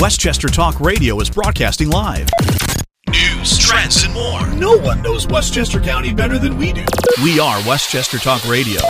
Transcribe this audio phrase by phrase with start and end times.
[0.00, 2.28] Westchester Talk Radio is broadcasting live.
[3.08, 4.46] News, trends, and more.
[4.54, 6.84] No one knows Westchester County better than we do.
[7.20, 8.80] We are Westchester Talk Radio.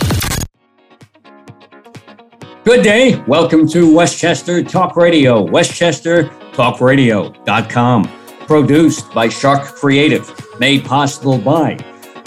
[2.63, 3.15] Good day.
[3.27, 8.03] Welcome to Westchester Talk Radio, westchestertalkradio.com.
[8.45, 11.79] Produced by Shark Creative, made possible by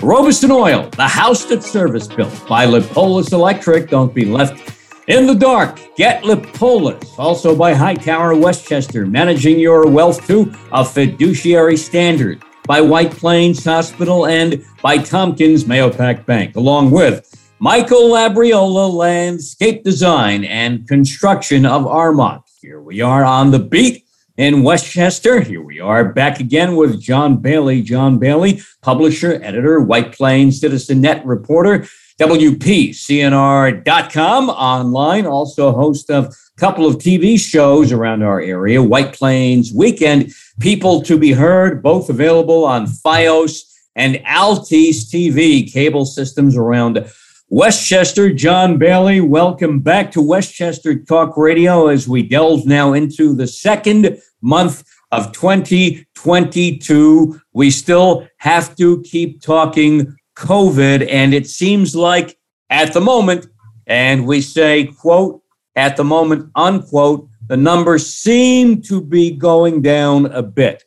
[0.02, 3.90] Robison Oil, the house that service built by Lippolis Electric.
[3.90, 7.18] Don't be left in the dark, get Lippolis.
[7.18, 12.42] Also by Hightower Westchester, managing your wealth to a fiduciary standard.
[12.66, 17.28] By White Plains Hospital and by Tompkins Mahopac Bank, along with
[17.58, 22.44] Michael Labriola Landscape Design and Construction of Armonk.
[22.60, 24.04] Here we are on the beat
[24.36, 25.40] in Westchester.
[25.40, 27.82] Here we are back again with John Bailey.
[27.82, 31.86] John Bailey, publisher, editor, White Plains Citizen Net reporter.
[32.22, 39.72] WPCNR.com online, also host of a couple of TV shows around our area, White Plains
[39.74, 43.62] Weekend, People to Be Heard, both available on Fios
[43.96, 47.04] and Altice TV cable systems around
[47.48, 48.32] Westchester.
[48.32, 54.22] John Bailey, welcome back to Westchester Talk Radio as we delve now into the second
[54.40, 57.40] month of 2022.
[57.52, 61.08] We still have to keep talking COVID.
[61.10, 62.38] And it seems like
[62.70, 63.46] at the moment,
[63.86, 65.42] and we say, quote,
[65.76, 70.84] at the moment, unquote, the numbers seem to be going down a bit.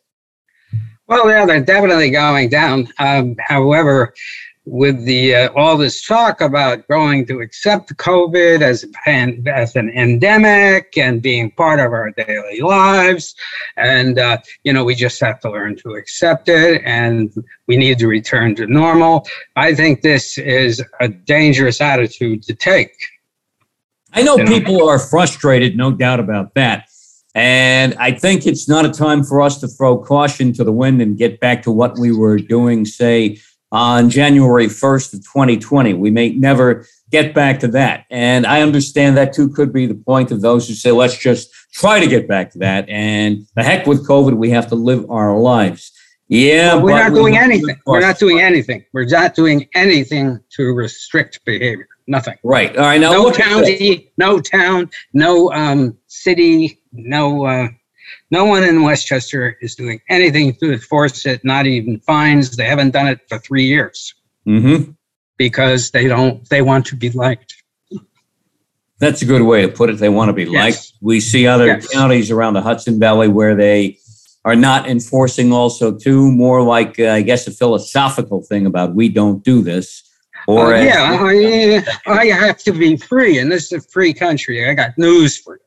[1.08, 2.88] Well, yeah, they're definitely going down.
[2.98, 4.14] Um, however,
[4.66, 9.90] with the uh, all this talk about going to accept COVID as an, as an
[9.92, 13.36] endemic and being part of our daily lives,
[13.78, 17.34] and uh, you know we just have to learn to accept it, and
[17.68, 19.28] we need to return to normal.
[19.56, 22.94] I think this is a dangerous attitude to take.
[24.14, 26.90] I know, you know people are frustrated, no doubt about that.
[27.36, 31.02] And I think it's not a time for us to throw caution to the wind
[31.02, 33.40] and get back to what we were doing, say,
[33.72, 35.94] on January 1st of 2020.
[35.94, 38.06] We may never get back to that.
[38.10, 41.50] And I understand that too could be the point of those who say, let's just
[41.74, 42.88] try to get back to that.
[42.90, 45.92] And the heck with COVID, we have to live our lives.
[46.28, 47.76] Yeah, we're not doing anything.
[47.86, 48.84] We're not doing anything.
[48.94, 51.88] We're not doing anything to restrict behavior.
[52.08, 52.36] Nothing.
[52.44, 52.76] Right.
[52.76, 53.00] All right.
[53.00, 57.68] Now, no county, no town, no um, city, no uh,
[58.36, 62.58] no one in Westchester is doing anything to enforce it, not even fines.
[62.58, 64.14] They haven't done it for three years
[64.46, 64.92] mm-hmm.
[65.38, 66.48] because they don't.
[66.50, 67.56] They want to be liked.
[69.00, 69.98] That's a good way to put it.
[70.00, 70.54] They want to be yes.
[70.54, 70.94] liked.
[71.02, 71.88] We see other yes.
[71.88, 74.00] counties around the Hudson Valley where they
[74.44, 79.08] are not enforcing also too more like uh, I guess a philosophical thing about we
[79.08, 80.04] don't do this.
[80.48, 84.70] Or uh, yeah, I, I have to be free, and this is a free country.
[84.70, 85.65] I got news for you.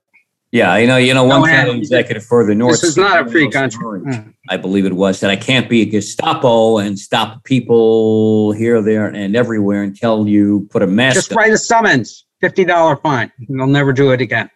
[0.51, 2.81] Yeah, you know, you know, one no, executive further north.
[2.81, 4.01] This is not a free country.
[4.01, 4.31] Hmm.
[4.49, 9.09] I believe it was that I can't be a Gestapo and stop people here, there,
[9.09, 11.17] and everywhere until you put a mask.
[11.17, 13.31] Just write a summons, fifty dollar fine.
[13.49, 14.49] They'll never do it again.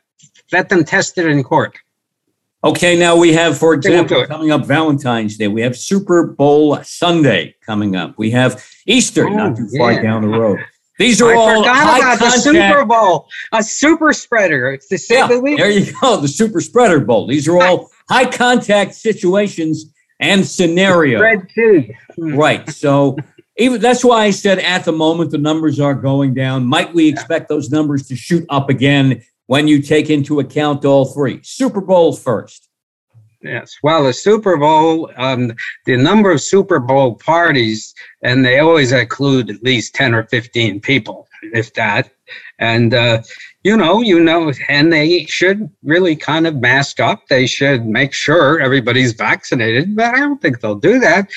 [0.51, 1.79] Let them test it in court.
[2.65, 5.49] Okay, now we have, for example, coming up Valentine's Day.
[5.49, 8.17] We have Super Bowl Sunday coming up.
[8.17, 10.03] We have Easter oh, not too far yeah.
[10.03, 10.61] down the road.
[11.03, 12.35] These are I all forgot about contact.
[12.35, 14.71] the Super Bowl, a super spreader.
[14.73, 17.27] It's the yeah, there you go, the super spreader bowl.
[17.27, 21.43] These are all high contact situations and scenarios.
[21.53, 21.93] Too.
[22.15, 22.37] Hmm.
[22.37, 22.71] Right.
[22.71, 23.17] So
[23.59, 26.67] even that's why I said at the moment the numbers are going down.
[26.67, 31.07] Might we expect those numbers to shoot up again when you take into account all
[31.07, 31.41] three?
[31.43, 32.69] Super Bowl first.
[33.43, 33.77] Yes.
[33.83, 35.53] Well, the Super Bowl, um,
[35.85, 40.81] the number of Super Bowl parties, and they always include at least 10 or 15
[40.81, 42.11] people, if that.
[42.61, 43.23] And, uh,
[43.65, 47.29] you know, you know, and they should really kind of mask up.
[47.29, 51.31] They should make sure everybody's vaccinated, but I don't think they'll do that.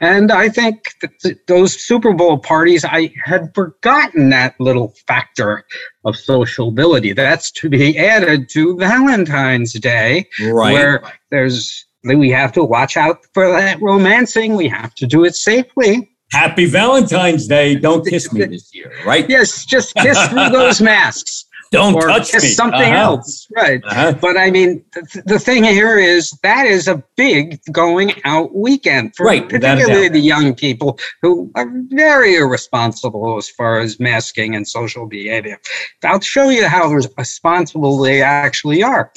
[0.00, 5.64] And I think th- those Super Bowl parties, I had forgotten that little factor
[6.04, 7.12] of sociability.
[7.12, 10.72] That's to be added to Valentine's Day, right.
[10.72, 14.54] where there's we have to watch out for that romancing.
[14.54, 16.08] We have to do it safely.
[16.30, 17.74] Happy Valentine's Day.
[17.74, 19.28] Don't kiss me this year, right?
[19.28, 21.44] Yes, just kiss through those masks.
[21.70, 22.40] Don't or touch me.
[22.40, 22.94] something uh-huh.
[22.94, 23.48] else.
[23.54, 23.82] Right.
[23.84, 24.14] Uh-huh.
[24.20, 29.16] But I mean, th- the thing here is that is a big going out weekend
[29.16, 34.66] for right, particularly the young people who are very irresponsible as far as masking and
[34.66, 35.58] social behavior.
[36.04, 39.12] I'll show you how responsible they actually are.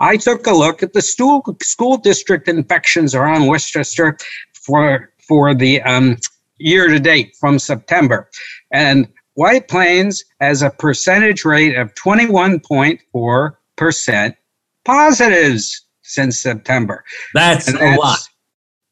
[0.00, 4.18] I took a look at the school, school district infections around Westchester
[4.52, 6.16] for for the um,
[6.58, 8.28] year to date from September.
[8.72, 14.36] And White Plains has a percentage rate of 21.4%
[14.84, 15.80] positives.
[16.06, 17.02] since September.
[17.32, 18.18] That's And a that's- lot.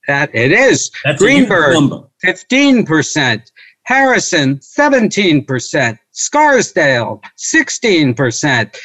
[0.09, 0.91] That it is.
[1.05, 2.05] That's Greenburgh, number.
[2.25, 3.43] 15%.
[3.85, 5.99] Harrison, 17%.
[6.13, 8.75] Scarsdale, 16%.
[8.75, 8.81] In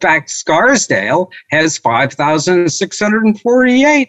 [0.00, 4.08] fact, Scarsdale has 5,648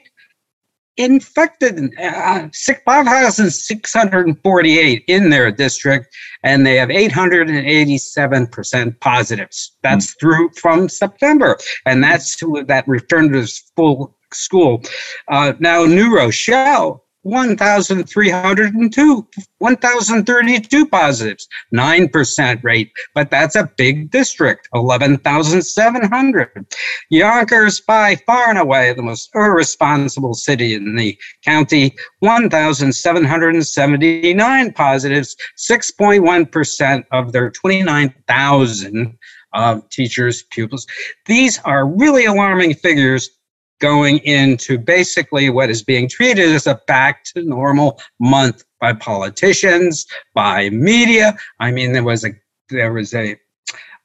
[0.98, 6.08] infected, uh, six- 5,648 in their district,
[6.44, 9.76] and they have 887% positives.
[9.84, 14.82] That's through from September, and that's who that returned to full school.
[15.30, 19.28] Uh, now, New Rochelle, 1,302,
[19.58, 26.66] 1,032 positives, 9% rate, but that's a big district, 11,700.
[27.10, 37.06] Yonkers, by far and away the most irresponsible city in the county, 1,779 positives, 6.1%
[37.12, 39.18] of their 29,000
[39.54, 40.86] uh, teachers, pupils.
[41.26, 43.37] These are really alarming figures
[43.80, 50.06] going into basically what is being treated as a back to normal month by politicians,
[50.34, 51.38] by media.
[51.60, 52.30] I mean, there was a,
[52.70, 53.38] there was a,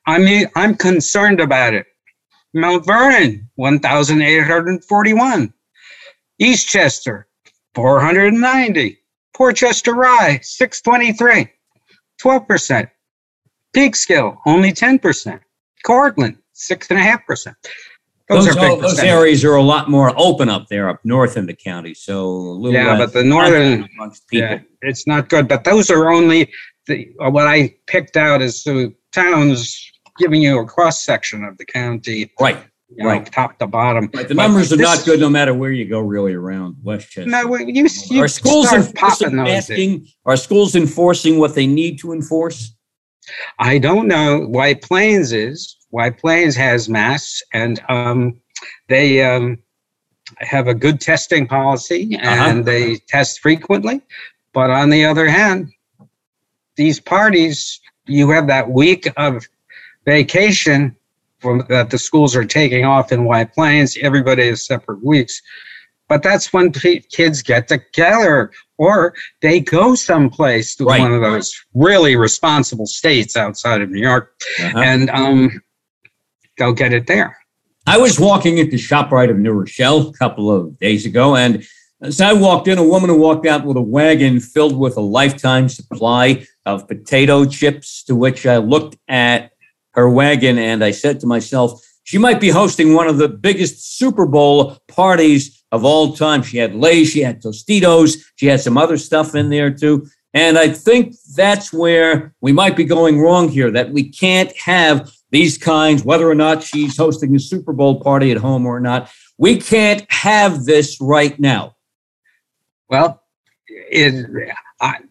[0.06, 1.86] I mean, I'm concerned about it.
[2.54, 5.54] Mount Vernon, 1,841.
[6.40, 7.24] Eastchester,
[7.74, 8.98] 490.
[9.34, 11.48] Portchester Rye, 623,
[12.20, 12.90] 12%.
[13.74, 15.40] Peekskill, only 10%.
[15.84, 17.54] Cortland, 6.5%.
[18.32, 21.36] Those, Those, are all- those areas are a lot more open up there, up north
[21.36, 21.94] in the county.
[21.94, 24.48] So a little Yeah, but the northern- amongst people.
[24.48, 25.48] Yeah, it's not good.
[25.48, 26.50] But those are only
[26.86, 31.64] the what I picked out is the towns giving you a cross section of the
[31.64, 32.58] county, Right.
[32.90, 33.32] you know, Right.
[33.32, 34.10] top to bottom.
[34.14, 34.28] Right.
[34.28, 37.30] The But numbers are this- not good no matter where you go, really, around Westchester.
[37.30, 39.48] No, you, you are schools start enforcing, popping those.
[39.70, 42.74] asking, are schools enforcing what they need to enforce?
[43.58, 44.40] I don't know.
[44.46, 48.40] White Plains is White Plains has masks, and um,
[48.88, 49.58] they um,
[50.38, 52.62] have a good testing policy, and Uh-huh.
[52.62, 54.00] they test frequently.
[54.52, 55.70] But on the other hand,
[56.76, 59.46] these parties, you have that week of
[60.06, 60.96] vacation
[61.38, 63.96] from, that the schools are taking off in White Plains.
[64.00, 65.42] Everybody has separate weeks.
[66.08, 68.50] But that's when pe- kids get together
[68.82, 71.00] or they go someplace to Right.
[71.00, 74.78] one of those really responsible states outside of New York Uh-huh.
[74.78, 75.60] and um,
[76.58, 77.36] they'll get it there.
[77.86, 81.64] I was walking at the ShopRite of New Rochelle a couple of days ago, and
[82.00, 85.68] as I walked in, a woman walked out with a wagon filled with a lifetime
[85.68, 89.52] supply of potato chips, to which I looked at
[89.94, 93.96] her wagon and I said to myself, she might be hosting one of the biggest
[93.98, 96.42] Super Bowl parties of all time.
[96.42, 100.06] She had Lay's, she had Tostitos, she had some other stuff in there too.
[100.34, 105.10] And I think that's where we might be going wrong here, that we can't have
[105.30, 109.10] these kinds, whether or not she's hosting a Super Bowl party at home or not.
[109.38, 111.74] We can't have this right now.
[112.88, 113.22] Well,
[113.68, 114.26] it,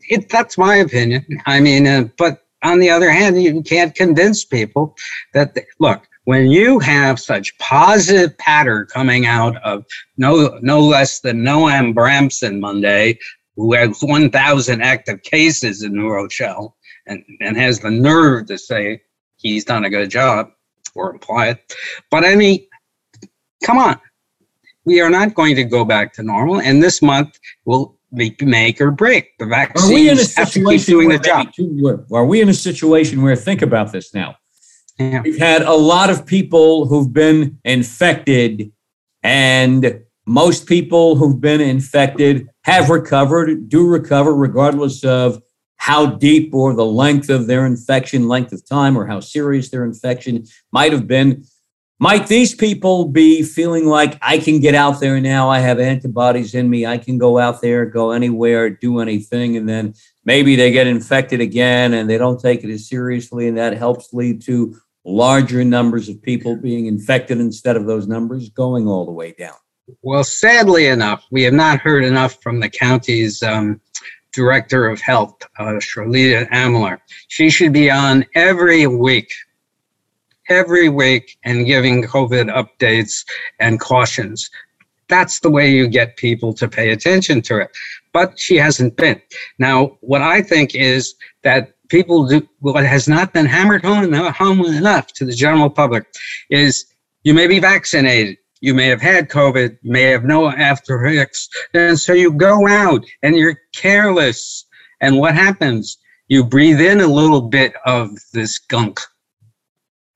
[0.09, 1.25] it that's my opinion.
[1.45, 4.95] I mean, uh, but on the other hand, you can't convince people
[5.33, 9.85] that they, look when you have such positive patter coming out of
[10.17, 13.17] no no less than Noam Bramson Monday,
[13.55, 16.75] who has 1,000 active cases in New Rochelle
[17.07, 19.01] and, and has the nerve to say
[19.37, 20.49] he's done a good job
[20.95, 21.75] or imply it.
[22.09, 22.65] But I mean,
[23.63, 23.99] come on.
[24.85, 26.59] We are not going to go back to normal.
[26.59, 29.37] And this month will be make or break.
[29.37, 29.91] The vaccine.
[29.91, 31.47] Are we in a vaccines have to keep situation doing the job.
[31.57, 34.35] maybe are we in a situation where think about this now?
[34.97, 35.21] Yeah.
[35.23, 38.71] We've had a lot of people who've been infected,
[39.23, 45.41] and most people who've been infected have recovered, do recover, regardless of
[45.77, 49.83] how deep or the length of their infection, length of time, or how serious their
[49.83, 51.43] infection might have been.
[52.01, 55.49] Might these people be feeling like I can get out there now?
[55.49, 56.83] I have antibodies in me.
[56.83, 59.55] I can go out there, go anywhere, do anything.
[59.55, 59.93] And then
[60.25, 63.47] maybe they get infected again and they don't take it as seriously.
[63.47, 68.49] And that helps lead to larger numbers of people being infected instead of those numbers
[68.49, 69.53] going all the way down.
[70.01, 73.79] Well, sadly enough, we have not heard enough from the county's um,
[74.33, 76.97] director of health, uh, Sherlita Amler.
[77.27, 79.31] She should be on every week,
[80.49, 83.25] every week, and giving COVID updates
[83.59, 84.49] and cautions.
[85.07, 87.71] That's the way you get people to pay attention to it.
[88.13, 89.21] But she hasn't been.
[89.59, 94.61] Now, what I think is that people do, what has not been hammered home, home
[94.65, 96.05] enough to the general public
[96.49, 96.85] is
[97.23, 98.37] you may be vaccinated.
[98.61, 101.49] You may have had COVID, you may have no after effects.
[101.73, 104.65] And so you go out and you're careless.
[105.01, 105.97] And what happens?
[106.27, 108.99] You breathe in a little bit of this gunk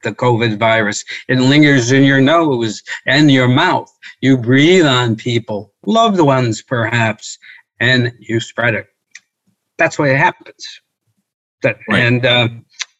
[0.06, 1.04] the COVID virus.
[1.28, 3.92] It lingers in your nose and your mouth.
[4.22, 7.38] You breathe on people, loved ones perhaps,
[7.82, 8.88] and you spread it.
[9.78, 10.82] That's what it happens.
[11.62, 12.00] That, right.
[12.00, 12.48] And uh,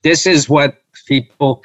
[0.04, 1.64] this is what people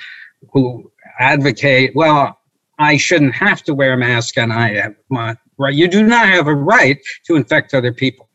[0.52, 2.38] who advocate, well,
[2.78, 5.74] I shouldn't have to wear a mask and I have my right.
[5.74, 8.28] You do not have a right to infect other people.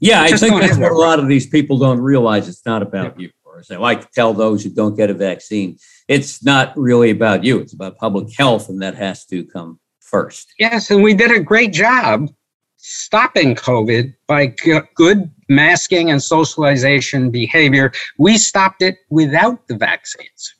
[0.00, 2.48] Yeah, I think that's what a lot of these people don't realize.
[2.48, 3.26] It's not about yeah.
[3.26, 3.30] you.
[3.62, 5.78] As I like to tell those who don't get a vaccine,
[6.08, 7.60] it's not really about you.
[7.60, 10.52] It's about public health, and that has to come first.
[10.58, 12.28] Yes, and we did a great job
[12.76, 17.92] stopping COVID by g- good masking and socialization behavior.
[18.18, 20.56] We stopped it without the vaccines.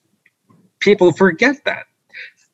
[0.78, 1.86] People forget that.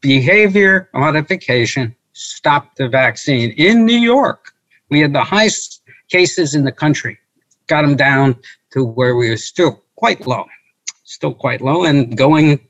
[0.01, 3.51] Behavior modification stopped the vaccine.
[3.59, 4.53] In New York,
[4.89, 7.19] we had the highest cases in the country,
[7.67, 8.35] got them down
[8.73, 10.45] to where we were still quite low,
[11.05, 12.61] still quite low, and going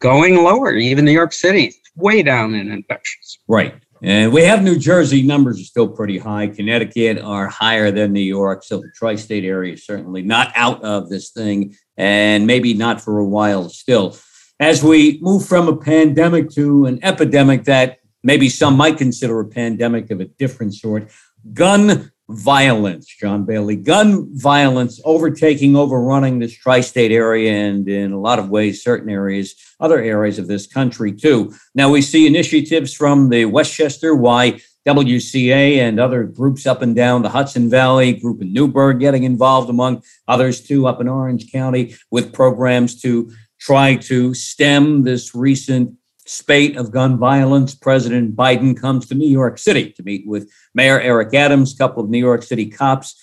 [0.00, 0.74] going lower.
[0.74, 3.38] Even New York City, way down in infections.
[3.46, 3.74] Right.
[4.02, 6.48] And we have New Jersey numbers are still pretty high.
[6.48, 8.64] Connecticut are higher than New York.
[8.64, 13.00] So the tri state area is certainly not out of this thing and maybe not
[13.00, 14.16] for a while still.
[14.58, 19.46] As we move from a pandemic to an epidemic that maybe some might consider a
[19.46, 21.08] pandemic of a different sort,
[21.52, 23.76] gun violence, John Bailey.
[23.76, 29.10] Gun violence overtaking, overrunning this tri state area and in a lot of ways, certain
[29.10, 31.52] areas, other areas of this country too.
[31.74, 37.28] Now we see initiatives from the Westchester YWCA and other groups up and down the
[37.28, 42.32] Hudson Valley, group in Newburgh getting involved, among others too, up in Orange County with
[42.32, 45.94] programs to try to stem this recent
[46.32, 51.00] spate of gun violence, President Biden comes to New York City to meet with Mayor
[51.00, 53.20] Eric Adams, a couple of New York City cops.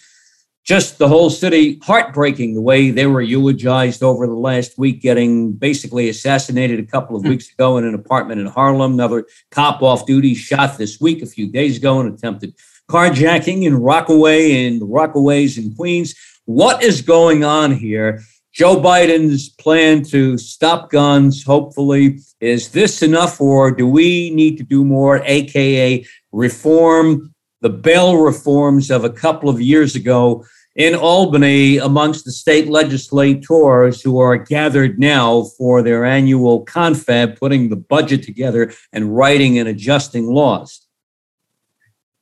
[0.64, 5.52] Just the whole city heartbreaking the way they were eulogized over the last week, getting
[5.54, 8.94] basically assassinated a couple of weeks ago in an apartment in Harlem.
[8.94, 12.54] Another cop off duty shot this week, a few days ago, an attempted
[12.88, 16.14] carjacking in Rockaway in Rockaways in Queens.
[16.46, 18.22] What is going on here?
[18.60, 24.66] Joe Biden's plan to stop guns, hopefully, is this enough, or do we need to
[24.66, 30.44] do more, aka reform the bail reforms of a couple of years ago
[30.76, 37.70] in Albany amongst the state legislators who are gathered now for their annual confab, putting
[37.70, 40.86] the budget together and writing and adjusting laws?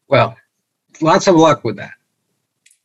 [0.07, 0.37] Well,
[1.01, 1.93] lots of luck with that.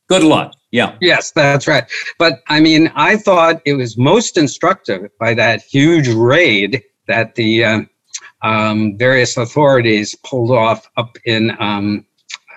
[0.07, 0.55] Good luck.
[0.73, 0.97] Yeah.
[1.01, 1.85] Yes, that's right.
[2.19, 7.65] But I mean, I thought it was most instructive by that huge raid that the
[7.65, 7.81] uh,
[8.41, 12.07] um, various authorities pulled off up in um,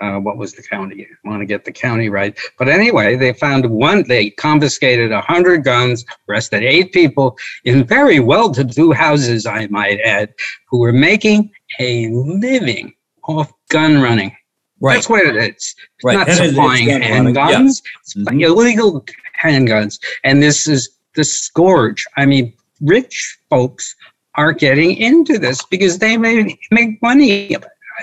[0.01, 1.05] uh, what was the county?
[1.25, 2.37] I want to get the county right.
[2.57, 8.51] But anyway, they found one, they confiscated 100 guns, arrested eight people in very well
[8.51, 10.33] to do houses, I might add,
[10.69, 12.93] who were making a living
[13.27, 14.35] off gun running.
[14.81, 14.95] Right.
[14.95, 15.75] That's what it is.
[16.03, 16.27] right.
[16.27, 17.81] not supplying handguns,
[18.15, 18.23] yeah.
[18.23, 18.41] mm-hmm.
[18.41, 19.05] illegal
[19.41, 19.99] handguns.
[20.23, 22.05] And this is the scourge.
[22.17, 23.95] I mean, rich folks
[24.35, 27.55] are getting into this because they may make money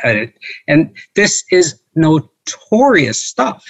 [0.02, 0.34] at it.
[0.66, 3.64] And this is notorious stuff.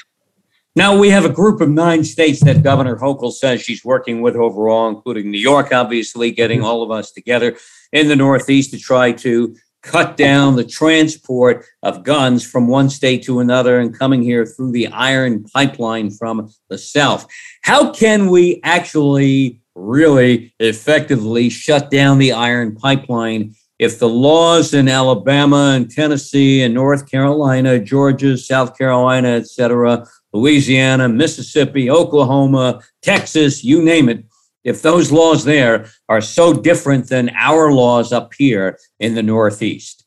[0.74, 4.36] Now we have a group of nine states that Governor Hochul says she's working with
[4.36, 6.66] overall, including New York, obviously, getting mm-hmm.
[6.66, 7.56] all of us together
[7.92, 13.22] in the Northeast to try to cut down the transport of guns from one state
[13.24, 17.26] to another and coming here through the iron pipeline from the south.
[17.62, 24.86] How can we actually really effectively shut down the iron pipeline if the laws in
[24.86, 33.82] Alabama and Tennessee and North Carolina, Georgia, South Carolina, etc., Louisiana, Mississippi, Oklahoma, Texas, you
[33.82, 34.24] name it,
[34.64, 40.04] if those laws there are so different than our laws up here in the Northeast?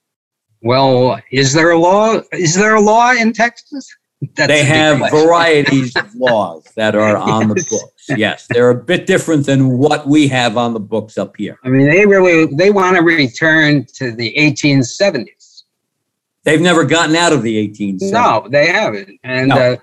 [0.61, 2.21] Well, is there a law?
[2.31, 3.87] Is there a law in Texas?
[4.33, 7.69] That's they have varieties of laws that are on yes.
[7.69, 8.09] the books.
[8.17, 11.59] Yes, they're a bit different than what we have on the books up here.
[11.63, 15.63] I mean, they really they want to return to the 1870s.
[16.43, 18.11] They've never gotten out of the 1870s.
[18.11, 19.19] No, they haven't.
[19.23, 19.73] And no.
[19.73, 19.77] uh,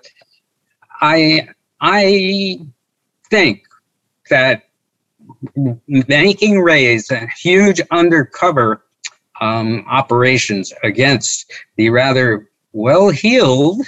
[1.01, 1.49] I
[1.81, 2.59] I
[3.31, 3.65] think
[4.33, 4.63] that
[5.87, 8.85] making raids and huge undercover
[9.43, 13.83] um, operations against the rather well-heeled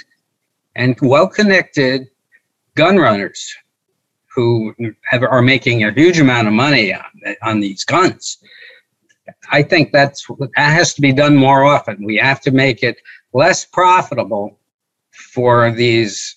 [0.75, 2.07] and well-connected
[2.75, 3.55] gun runners
[4.35, 4.73] who
[5.09, 7.03] have, are making a huge amount of money on,
[7.41, 8.37] on these guns.
[9.51, 12.05] I think that's that has to be done more often.
[12.05, 12.97] We have to make it
[13.33, 14.59] less profitable
[15.11, 16.35] for these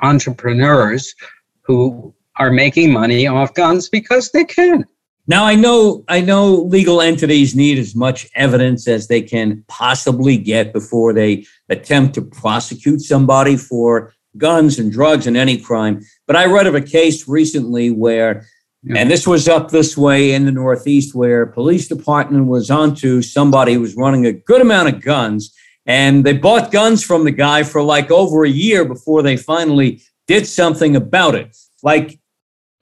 [0.00, 1.14] entrepreneurs
[1.62, 4.84] who are making money off guns because they can.
[5.26, 10.38] Now I know I know legal entities need as much evidence as they can possibly
[10.38, 16.00] get before they attempt to prosecute somebody for guns and drugs and any crime.
[16.26, 18.46] But I read of a case recently where
[18.82, 19.00] yeah.
[19.00, 23.74] and this was up this way in the Northeast where police department was onto somebody
[23.74, 25.54] who was running a good amount of guns
[25.84, 30.02] and they bought guns from the guy for like over a year before they finally
[30.26, 31.56] did something about it.
[31.82, 32.17] Like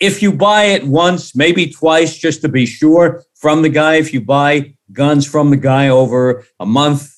[0.00, 4.12] if you buy it once, maybe twice, just to be sure from the guy, if
[4.12, 7.12] you buy guns from the guy over a month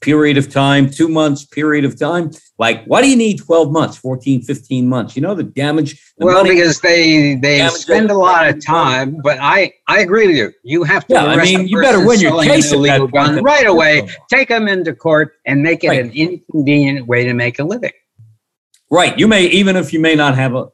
[0.00, 3.96] period of time, two months period of time, like why do you need 12 months,
[3.96, 5.16] 14, 15 months?
[5.16, 6.14] You know, the damage.
[6.18, 10.36] The well, because they, they spend a lot of time, but I, I agree with
[10.36, 10.52] you.
[10.62, 14.08] You have to, yeah, I mean, you better win your case illegal gun right away,
[14.30, 16.04] take them into court and make it right.
[16.04, 17.92] an inconvenient way to make a living.
[18.90, 19.18] Right.
[19.18, 20.68] You may, even if you may not have a,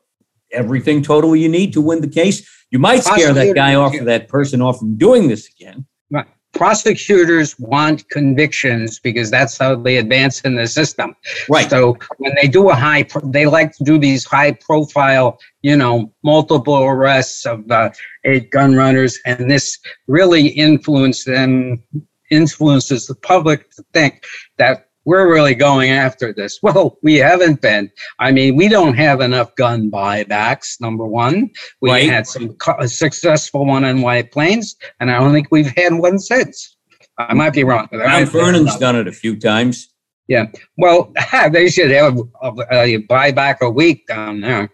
[0.52, 2.48] everything totally you need to win the case.
[2.70, 5.84] You might scare that guy off or that person off from doing this again.
[6.10, 6.26] Right.
[6.54, 11.14] Prosecutors want convictions because that's how they advance in the system.
[11.48, 11.68] Right.
[11.68, 16.12] So when they do a high, they like to do these high profile, you know,
[16.22, 17.90] multiple arrests of uh,
[18.24, 19.78] eight gun runners, and this
[20.08, 21.82] really influences them,
[22.30, 24.24] influences the public to think
[24.58, 26.58] that we're really going after this.
[26.72, 27.90] Well, we haven't been.
[28.18, 31.50] I mean, we don't have enough gun buybacks, number one.
[31.80, 32.08] We right.
[32.08, 32.56] had some
[32.86, 36.76] successful one in White Plains, and I don't think we've had one since.
[37.18, 37.88] I might be wrong.
[37.92, 39.92] Mount Vernon's done it a few times.
[40.28, 40.46] Yeah.
[40.78, 41.12] Well,
[41.52, 44.70] they should have a, a buyback a week down there.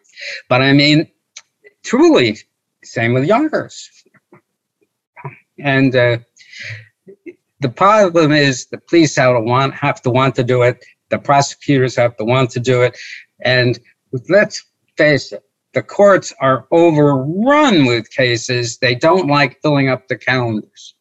[0.49, 1.09] But I mean,
[1.83, 2.39] truly,
[2.85, 3.91] same with Yonkers.
[5.59, 6.19] And uh,
[7.61, 10.85] the problem is the police have to want have to want to do it.
[11.11, 12.97] The prosecutors have to want to do it,
[13.41, 13.79] and
[14.29, 14.65] let's
[14.97, 15.43] face it,
[15.75, 18.79] the courts are overrun with cases.
[18.79, 20.95] They don't like filling up the calendars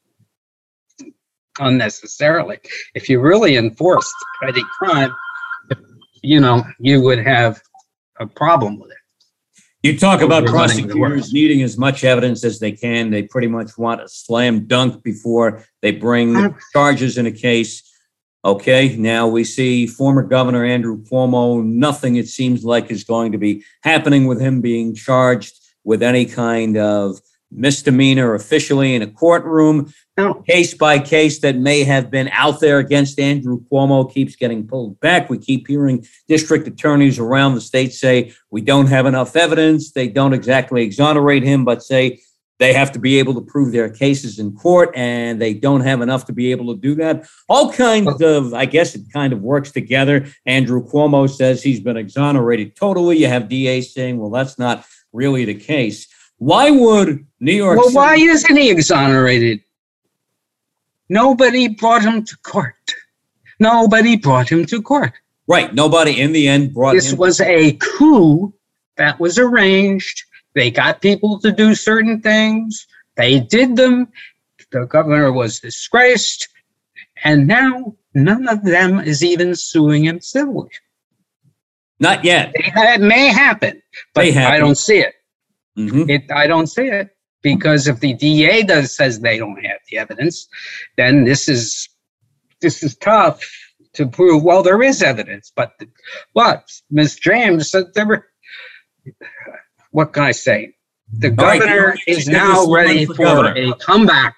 [1.59, 2.59] unnecessarily.
[2.93, 5.11] If you really enforced petty crime,
[6.21, 7.62] you know, you would have
[8.19, 8.97] a problem with it.
[9.88, 13.10] You talk about prosecutors needing as much evidence as they can.
[13.10, 17.89] They pretty much want a slam dunk before they bring charges in a case.
[18.43, 21.63] Okay, now we see former Governor Andrew Cuomo.
[21.63, 26.26] Nothing, it seems like, is going to be happening with him being charged with any
[26.26, 29.93] kind of misdemeanor officially in a courtroom.
[30.47, 34.99] Case by case that may have been out there against Andrew Cuomo keeps getting pulled
[34.99, 35.29] back.
[35.29, 39.91] We keep hearing district attorneys around the state say we don't have enough evidence.
[39.91, 42.19] They don't exactly exonerate him, but say
[42.60, 46.01] they have to be able to prove their cases in court and they don't have
[46.01, 47.27] enough to be able to do that.
[47.47, 50.27] All kinds of, I guess it kind of works together.
[50.45, 53.17] Andrew Cuomo says he's been exonerated totally.
[53.17, 56.07] You have DA saying, well, that's not really the case.
[56.38, 57.78] Why would New York?
[57.78, 59.62] Well, City- why isn't he exonerated?
[61.10, 62.73] Nobody brought him to court.
[63.60, 65.13] Nobody brought him to court.
[65.47, 65.73] Right.
[65.73, 67.17] Nobody in the end brought this him.
[67.17, 68.54] was a coup
[68.97, 70.23] that was arranged.
[70.54, 72.88] They got people to do certain things.
[73.15, 74.10] They did them.
[74.71, 76.50] The governor was disgraced.
[77.23, 80.69] And now none of them is even suing him civilly.
[82.00, 82.52] Not yet.
[82.56, 83.82] It may happen,
[84.13, 85.15] but I don't see it.
[85.77, 86.09] Mm-hmm.
[86.09, 87.09] It, I don't see it
[87.41, 90.47] because if the DA does says they don't have the evidence,
[90.97, 91.87] then this is
[92.61, 93.41] this is tough
[93.93, 94.43] to prove.
[94.43, 95.73] Well, there is evidence, but
[96.33, 97.17] what Ms.
[97.17, 98.25] James said there were.
[99.91, 100.73] What can I say?
[101.17, 104.35] The governor right, is now ready for, for a comeback.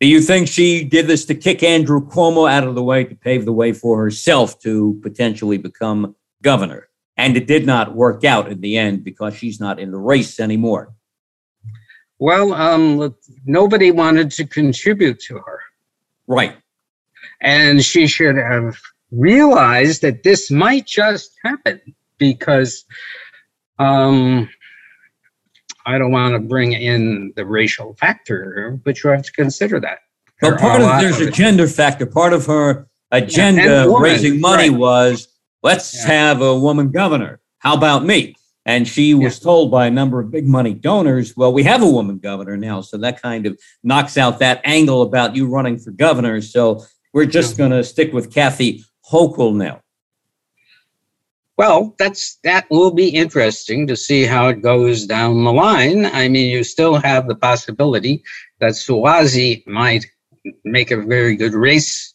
[0.00, 3.14] Do you think she did this to kick Andrew Cuomo out of the way to
[3.14, 6.88] pave the way for herself to potentially become governor?
[7.16, 10.38] And it did not work out in the end because she's not in the race
[10.38, 10.94] anymore.
[12.18, 15.60] Well, um, nobody wanted to contribute to her.
[16.26, 16.56] Right.
[17.40, 18.78] And she should have
[19.10, 21.80] realized that this might just happen
[22.18, 22.84] because
[23.78, 24.48] um,
[25.84, 29.98] I don't want to bring in the racial factor, but you have to consider that.
[30.42, 32.06] Well, part of there's of a gender factor.
[32.06, 34.78] Part of her agenda yeah, raising money right.
[34.78, 35.28] was
[35.62, 36.12] Let's yeah.
[36.12, 37.40] have a woman governor.
[37.58, 38.34] How about me?
[38.64, 39.44] And she was yeah.
[39.44, 42.80] told by a number of big money donors, well, we have a woman governor now.
[42.80, 46.40] So that kind of knocks out that angle about you running for governor.
[46.40, 49.82] So we're just going to stick with Kathy Hochul now.
[51.56, 56.04] Well, that's that will be interesting to see how it goes down the line.
[56.04, 58.22] I mean, you still have the possibility
[58.60, 60.04] that Suozzi might
[60.64, 62.14] make a very good race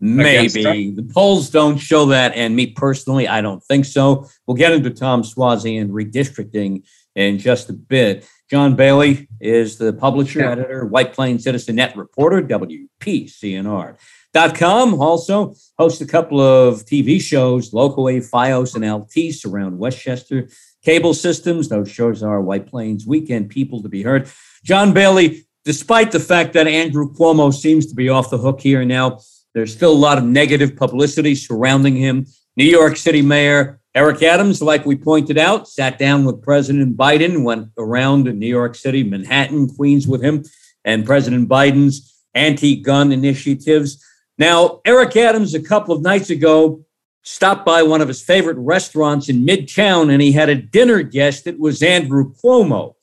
[0.00, 4.26] Maybe the polls don't show that, and me personally, I don't think so.
[4.46, 6.84] We'll get into Tom Suozzi and redistricting
[7.14, 8.26] in just a bit.
[8.50, 10.52] John Bailey is the publisher, Yeah.
[10.52, 15.00] editor, White Plains Citizen Net reporter, WPCNR.com.
[15.00, 20.48] Also hosts a couple of TV shows, locally, Fios and Altice around Westchester
[20.82, 21.68] cable systems.
[21.68, 24.28] Those shows are White Plains Weekend, People to be Heard.
[24.64, 28.84] John Bailey, despite the fact that Andrew Cuomo seems to be off the hook here
[28.84, 29.18] now,
[29.54, 32.26] there's still a lot of negative publicity surrounding him.
[32.56, 37.42] New York City Mayor Eric Adams, like we pointed out, sat down with President Biden,
[37.42, 40.44] went around in New York City, Manhattan, Queens with him,
[40.84, 44.04] and President Biden's anti gun initiatives.
[44.38, 46.84] Now, Eric Adams, a couple of nights ago,
[47.22, 51.46] stopped by one of his favorite restaurants in Midtown and he had a dinner guest.
[51.46, 52.94] It was Andrew Cuomo.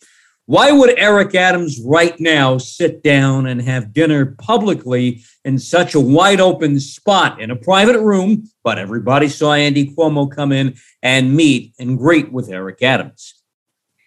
[0.48, 6.00] Why would Eric Adams right now sit down and have dinner publicly in such a
[6.00, 8.50] wide open spot in a private room?
[8.64, 13.44] But everybody saw Andy Cuomo come in and meet and greet with Eric Adams.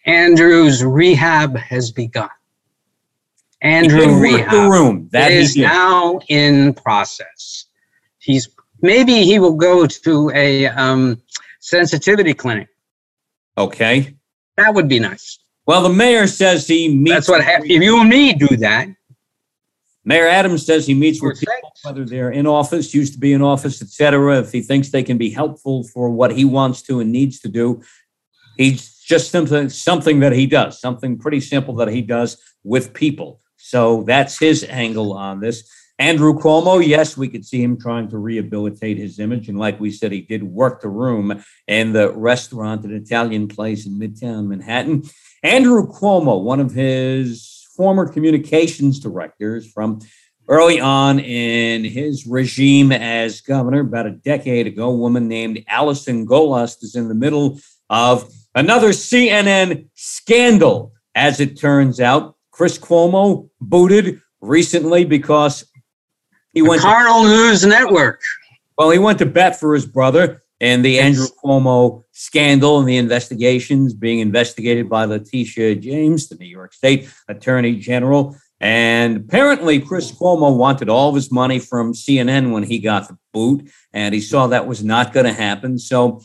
[0.06, 2.30] Andrew's rehab has begun.
[3.60, 5.10] Andrew work the rehab room.
[5.12, 7.66] That he now in process.
[8.18, 8.48] He's
[8.80, 11.20] maybe he will go to a um,
[11.58, 12.68] sensitivity clinic.
[13.58, 14.16] Okay.
[14.56, 15.38] That would be nice.
[15.70, 17.14] Well, the mayor says he meets.
[17.14, 18.88] That's what hap- if you and me do that.
[20.04, 23.40] Mayor Adams says he meets with people, whether they're in office, used to be in
[23.40, 26.98] office, et cetera, if he thinks they can be helpful for what he wants to
[26.98, 27.80] and needs to do.
[28.56, 33.40] He's just something, something that he does, something pretty simple that he does with people.
[33.56, 35.70] So that's his angle on this.
[36.00, 39.50] Andrew Cuomo, yes, we could see him trying to rehabilitate his image.
[39.50, 43.84] And like we said, he did work the room in the restaurant, an Italian place
[43.84, 45.02] in Midtown Manhattan.
[45.42, 50.00] Andrew Cuomo, one of his former communications directors from
[50.48, 56.26] early on in his regime as governor, about a decade ago, a woman named Allison
[56.26, 57.60] Gollust is in the middle
[57.90, 60.94] of another CNN scandal.
[61.14, 65.69] As it turns out, Chris Cuomo booted recently because
[66.52, 68.20] he went to Carnal News Network.
[68.76, 72.98] well, he went to bat for his brother and the Andrew Cuomo scandal and the
[72.98, 78.36] investigations being investigated by Letitia James, the New York State Attorney General.
[78.60, 83.16] And apparently, Chris Cuomo wanted all of his money from CNN when he got the
[83.32, 85.78] boot, and he saw that was not going to happen.
[85.78, 86.20] So,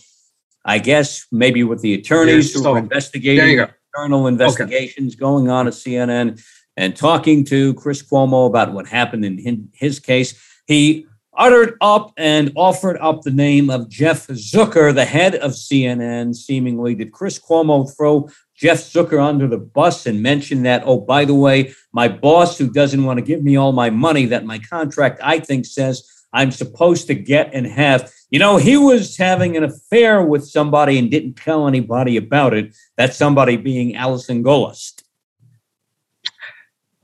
[0.66, 5.74] I guess maybe with the attorneys Yeah, who are investigating internal investigations going on at
[5.74, 6.44] CNN
[6.78, 11.08] and talking to Chris Cuomo about what happened in his case, he
[11.38, 16.96] uttered up and offered up the name of Jeff Zucker, the head of CNN, seemingly.
[16.96, 21.36] Did Chris Cuomo throw Jeff Zucker under the bus and mention that, oh, by the
[21.36, 25.20] way, my boss who doesn't want to give me all my money that my contract,
[25.24, 28.12] I think, says I'm supposed to get and have.
[28.30, 32.76] You know, he was having an affair with somebody and didn't tell anybody about it.
[32.98, 34.95] That somebody being Allison Gollust.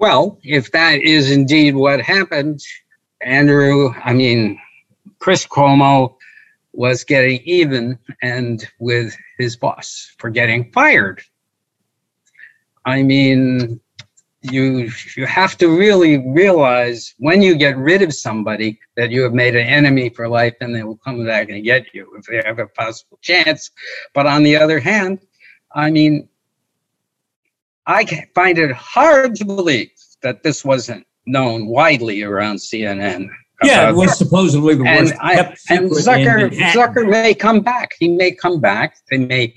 [0.02, 2.60] Well, if that is indeed what happened,
[3.22, 4.60] Andrew, I mean,
[5.20, 6.16] Chris Cuomo
[6.74, 11.22] was getting even and with his boss for getting fired.
[12.84, 13.80] I mean,
[14.42, 19.34] you you have to really realize when you get rid of somebody that you have
[19.34, 22.42] made an enemy for life and they will come back and get you if they
[22.44, 23.70] have a possible chance.
[24.16, 25.20] But on the other hand,
[25.76, 26.28] I mean,
[27.88, 29.92] I find it hard to believe
[30.22, 33.30] that this wasn't known widely around CNN.
[33.64, 35.34] Yeah, it was supposedly the and worst I,
[35.70, 37.92] and secret in Zucker Zucker may come back.
[38.00, 38.98] He may come back.
[39.10, 39.54] They may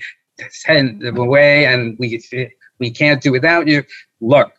[0.49, 2.21] send him away, and we
[2.79, 3.83] we can't do without you.
[4.21, 4.53] Look,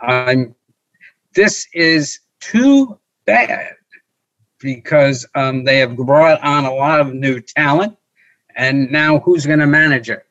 [0.00, 0.54] I'm.
[1.34, 3.74] This is too bad
[4.58, 7.96] because um, they have brought on a lot of new talent,
[8.56, 10.27] and now who's going to manage it?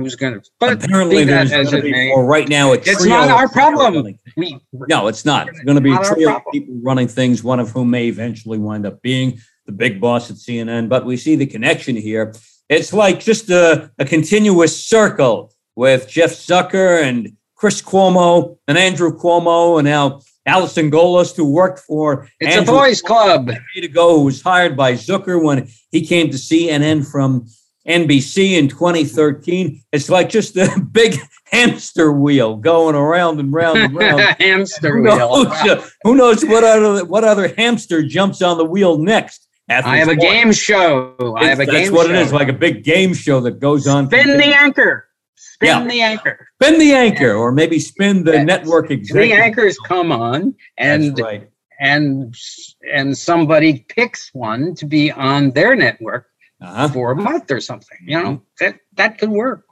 [0.00, 0.50] Who's going to?
[0.58, 3.48] But Apparently, that there's going to be, may, or right now, a It's not our
[3.48, 4.18] problem.
[4.36, 5.48] we, No, it's not.
[5.48, 8.58] It's going to be a trio of people running things, one of whom may eventually
[8.58, 10.88] wind up being the big boss at CNN.
[10.88, 12.34] But we see the connection here.
[12.68, 19.16] It's like just a, a continuous circle with Jeff Zucker and Chris Cuomo and Andrew
[19.16, 23.46] Cuomo and now Allison Gollust, who worked for it's a Andrew boys' club.
[23.46, 27.46] decade ago who was hired by Zucker when he came to CNN from
[27.88, 29.82] NBC in 2013.
[29.92, 31.16] It's like just a big
[31.46, 34.20] hamster wheel going around and round and round.
[34.40, 35.16] Hamster who, wheel.
[35.18, 39.46] knows, uh, who knows what other what other hamster jumps on the wheel next?
[39.68, 41.14] I have a game show.
[41.38, 42.12] I have a That's game what show.
[42.12, 44.06] it is, like a big game show that goes on.
[44.08, 45.06] Spin the anchor.
[45.36, 45.84] Spin Yeah.
[45.86, 46.48] the anchor.
[46.60, 48.46] spin the anchor, or maybe spin the Yes.
[48.46, 51.48] network The anchors come on, and That's right.
[51.80, 52.34] and
[52.92, 56.26] and somebody picks one to be on their network
[56.60, 56.88] Uh-huh.
[56.88, 57.98] for a month or something.
[58.04, 59.64] You know that that could work.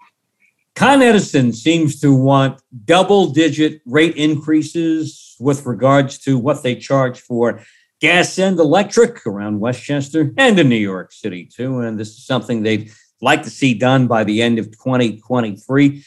[0.75, 7.21] Con Edison seems to want double digit rate increases with regards to what they charge
[7.21, 7.61] for
[8.01, 11.81] gas and electric around Westchester and in New York City, too.
[11.81, 16.05] And this is something they'd like to see done by the end of 2023.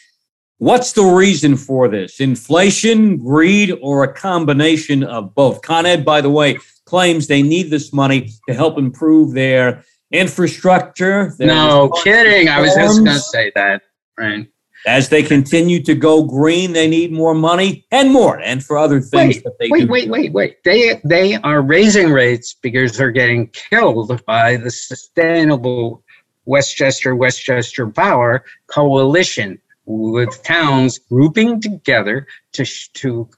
[0.58, 2.20] What's the reason for this?
[2.20, 5.60] Inflation, greed, or a combination of both?
[5.60, 11.34] Con Ed, by the way, claims they need this money to help improve their infrastructure.
[11.38, 12.48] No kidding.
[12.48, 13.82] I was just going to say that.
[14.18, 14.46] Right.
[14.84, 19.00] As they continue to go green, they need more money and more, and for other
[19.00, 19.86] things wait, that they wait, do.
[19.86, 26.02] Wait, wait, wait, They they are raising rates because they're getting killed by the sustainable
[26.46, 33.28] Westchester Westchester Power coalition with towns grouping together to to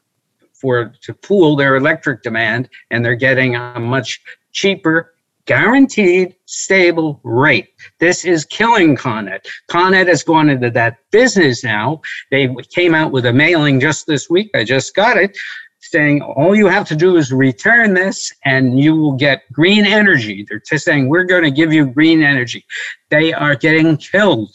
[0.54, 5.13] for to pool their electric demand, and they're getting a much cheaper
[5.46, 7.68] guaranteed stable rate.
[8.00, 9.46] This is killing Con Ed.
[9.68, 12.00] Con Ed has gone into that business now.
[12.30, 14.50] They came out with a mailing just this week.
[14.54, 15.36] I just got it
[15.80, 20.44] saying all you have to do is return this and you will get green energy.
[20.48, 22.64] They're just saying we're going to give you green energy.
[23.10, 24.54] They are getting killed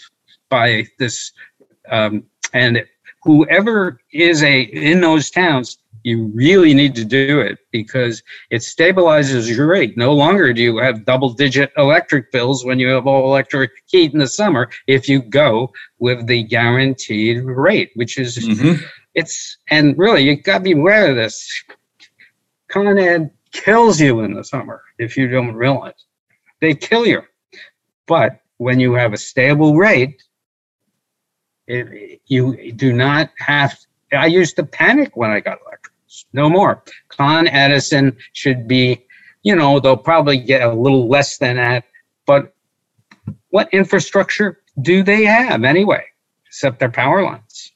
[0.49, 1.31] by this.
[1.89, 2.23] Um,
[2.53, 2.83] and
[3.23, 9.53] whoever is a in those towns you really need to do it because it stabilizes
[9.53, 9.97] your rate.
[9.97, 14.13] No longer do you have double digit electric bills when you have all electric heat
[14.13, 18.83] in the summer if you go with the guaranteed rate, which is mm-hmm.
[19.13, 21.63] it's and really you gotta be aware of this.
[22.67, 26.05] Con Ed kills you in the summer if you don't realize.
[26.61, 27.21] They kill you.
[28.05, 30.21] But when you have a stable rate,
[31.67, 33.77] it, you do not have
[34.11, 35.59] I used to panic when I got
[36.33, 36.83] no more.
[37.09, 39.05] Con Edison should be,
[39.43, 41.85] you know, they'll probably get a little less than that.
[42.25, 42.53] But
[43.49, 46.03] what infrastructure do they have anyway,
[46.45, 47.71] except their power lines?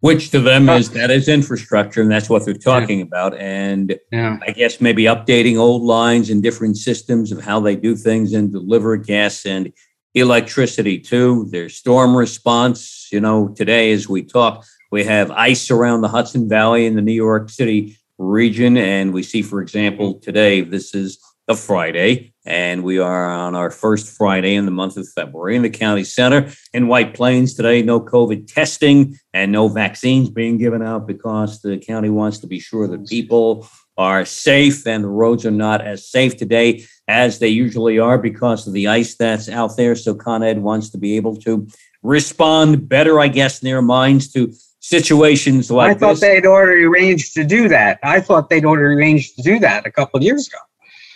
[0.00, 3.04] Which to them is that is infrastructure, and that's what they're talking yeah.
[3.06, 3.36] about.
[3.36, 4.38] And yeah.
[4.46, 8.52] I guess maybe updating old lines and different systems of how they do things and
[8.52, 9.72] deliver gas and
[10.14, 11.48] electricity too.
[11.50, 16.48] Their storm response, you know, today as we talk, we have ice around the Hudson
[16.48, 18.76] Valley in the New York City region.
[18.76, 23.70] And we see, for example, today, this is a Friday, and we are on our
[23.70, 27.80] first Friday in the month of February in the county center in White Plains today.
[27.80, 32.60] No COVID testing and no vaccines being given out because the county wants to be
[32.60, 37.48] sure that people are safe and the roads are not as safe today as they
[37.48, 39.96] usually are because of the ice that's out there.
[39.96, 41.66] So Con Ed wants to be able to
[42.02, 44.52] respond better, I guess, in their minds to
[44.88, 46.20] situations like I thought this.
[46.20, 47.98] they'd already arranged to do that.
[48.02, 50.58] I thought they'd already arranged to do that a couple of years ago.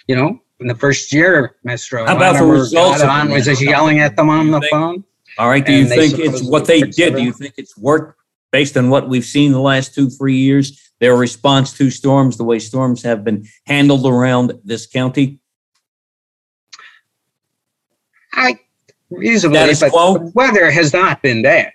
[0.06, 2.06] You know, in the first year, Mr.
[2.06, 3.02] How about the results?
[3.02, 5.04] On, was just yelling at them on the phone.
[5.38, 5.64] All right.
[5.64, 7.14] Do you think it's what they did?
[7.14, 10.78] Do you think it's worked based on what we've seen the last two, three years?
[11.00, 15.40] Their response to storms, the way storms have been handled around this county?
[18.34, 18.58] I
[19.10, 20.30] reasonably, but quo?
[20.34, 21.72] weather has not been bad.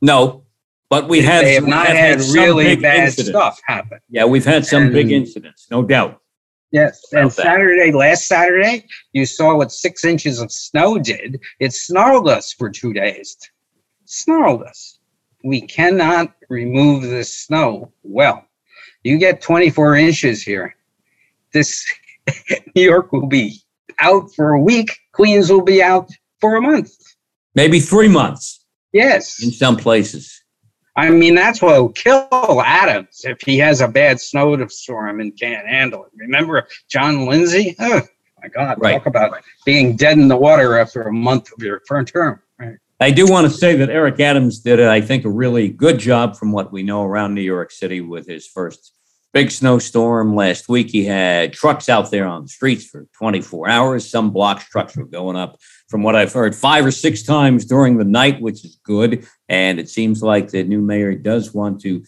[0.00, 0.43] No,
[0.90, 3.30] but we have, they have not have had, had really bad incidents.
[3.30, 3.98] stuff happen.
[4.08, 6.20] Yeah, we've had some and, big incidents, no doubt.
[6.70, 11.40] Yes, and Saturday, last Saturday, you saw what six inches of snow did.
[11.60, 13.36] It snarled us for two days.
[14.06, 14.98] Snarled us.
[15.44, 18.44] We cannot remove this snow well.
[19.04, 20.74] You get 24 inches here.
[21.52, 21.86] This
[22.74, 23.60] New York will be
[24.00, 24.98] out for a week.
[25.12, 26.92] Queens will be out for a month.
[27.54, 28.64] Maybe three months.
[28.92, 29.42] Yes.
[29.42, 30.43] In some places.
[30.96, 35.66] I mean, that's what will kill Adams if he has a bad snowstorm and can't
[35.66, 36.12] handle it.
[36.16, 37.74] Remember John Lindsay?
[37.80, 38.02] Oh,
[38.40, 38.78] my God.
[38.80, 38.92] Right.
[38.92, 42.40] Talk about being dead in the water after a month of your first term.
[42.58, 42.76] Right.
[43.00, 46.36] I do want to say that Eric Adams did, I think, a really good job
[46.36, 48.92] from what we know around New York City with his first
[49.32, 50.90] big snowstorm last week.
[50.90, 54.08] He had trucks out there on the streets for 24 hours.
[54.08, 57.98] Some blocks trucks were going up from what I've heard, five or six times during
[57.98, 59.26] the night, which is good.
[59.48, 62.02] And it seems like the new mayor does want to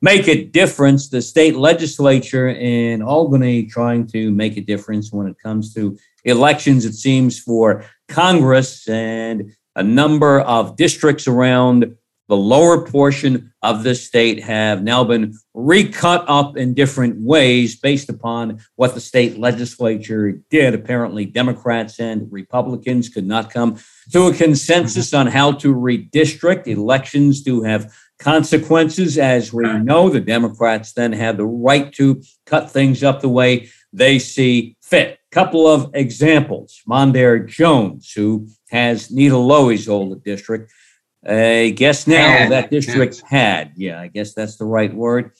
[0.00, 1.08] make a difference.
[1.08, 6.84] The state legislature in Albany trying to make a difference when it comes to elections,
[6.84, 11.96] it seems, for Congress and a number of districts around
[12.32, 18.08] the lower portion of the state have now been recut up in different ways based
[18.08, 20.72] upon what the state legislature did.
[20.72, 23.78] Apparently, Democrats and Republicans could not come
[24.12, 26.66] to a consensus on how to redistrict.
[26.66, 29.18] Elections do have consequences.
[29.18, 33.68] As we know, the Democrats then have the right to cut things up the way
[33.92, 35.18] they see fit.
[35.32, 36.80] Couple of examples.
[36.88, 40.72] Mondaire Jones, who has Nita Lowey's old district,
[41.26, 43.22] I guess now Had, that district yes.
[43.30, 45.32] had, yeah, I guess that's the right word.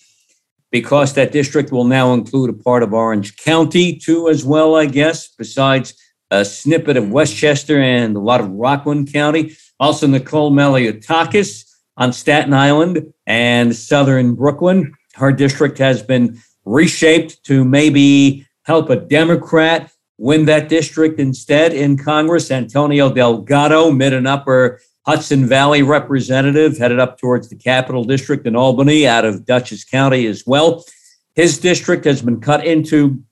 [0.70, 4.86] Because that district will now include a part of Orange County too, as well, I
[4.86, 5.94] guess, besides
[6.30, 9.54] a snippet of Westchester and a lot of Rockland County.
[9.78, 11.68] Also, Nicole Malliotakis
[11.98, 14.94] on Staten Island and southern Brooklyn.
[15.14, 21.98] Her district has been reshaped to maybe help a Democrat win that district instead in
[21.98, 22.50] Congress.
[22.50, 28.54] Antonio Delgado, mid and upper Hudson Valley representative, headed up towards the Capital District in
[28.54, 30.84] Albany out of Dutchess County as well.
[31.34, 33.22] His district has been cut into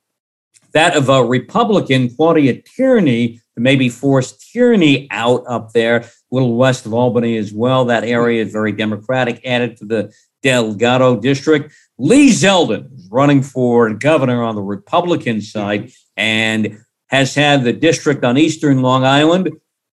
[0.73, 6.57] that of a Republican, Claudia Tenney, to maybe force Tenney out up there, a little
[6.57, 7.85] west of Albany as well.
[7.85, 11.73] That area is very Democratic, added to the Delgado district.
[11.99, 18.25] Lee Zeldin is running for governor on the Republican side and has had the district
[18.25, 19.51] on eastern Long Island,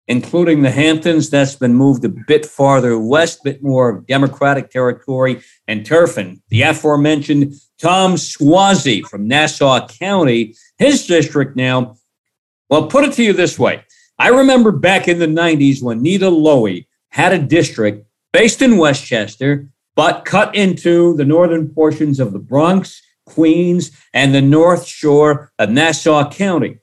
[0.08, 5.86] including the Hamptons, that's been moved a bit farther west, bit more Democratic territory, and
[5.86, 6.42] Turfin.
[6.50, 11.96] The aforementioned Tom Suozzi from Nassau County, his district now.
[12.70, 13.84] Well, put it to you this way.
[14.18, 19.68] I remember back in the 90s when Nita Lowey had a district based in Westchester,
[19.96, 25.70] but cut into the northern portions of the Bronx, Queens, and the North Shore of
[25.70, 26.80] Nassau County.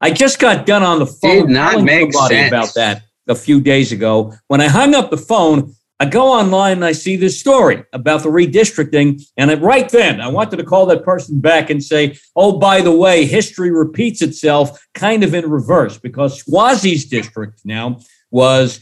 [0.00, 2.48] I just got done on the phone telling somebody sense.
[2.48, 4.34] about that a few days ago.
[4.48, 8.22] When I hung up the phone, I go online and I see this story about
[8.22, 9.22] the redistricting.
[9.38, 12.82] And it- right then, I wanted to call that person back and say, oh, by
[12.82, 17.98] the way, history repeats itself kind of in reverse because Suozzi's district now
[18.30, 18.80] was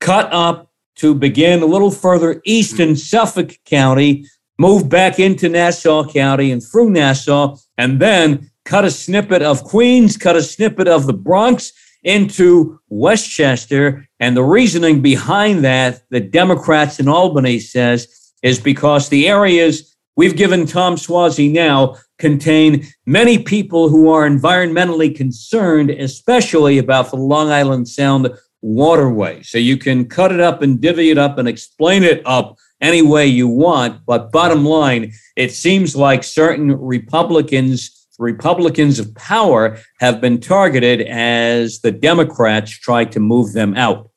[0.00, 4.26] cut up to begin a little further east in Suffolk County,
[4.58, 10.16] move back into Nassau County and through Nassau, and then cut a snippet of Queens,
[10.16, 11.72] cut a snippet of the Bronx
[12.04, 14.08] into Westchester.
[14.20, 20.36] And the reasoning behind that, the Democrats in Albany says, is because the areas we've
[20.36, 27.50] given Tom Suozzi now contain many people who are environmentally concerned, especially about the Long
[27.50, 28.30] Island Sound
[28.62, 29.42] waterway.
[29.42, 33.02] So you can cut it up and divvy it up and explain it up any
[33.02, 34.06] way you want.
[34.06, 41.80] But bottom line, it seems like certain Republicans, Republicans of power, have been targeted as
[41.80, 44.10] the Democrats try to move them out.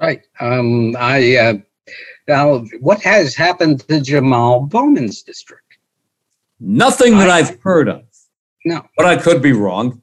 [0.00, 0.22] Right.
[0.38, 1.54] Um, I uh,
[2.28, 5.64] now, what has happened to Jamal Bowman's district?
[6.60, 8.04] Nothing that I've heard of,
[8.64, 8.86] No.
[8.96, 10.00] but I could be wrong.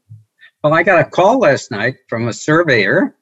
[0.64, 3.16] Well, I got a call last night from a surveyor